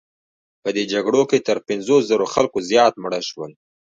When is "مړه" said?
3.03-3.19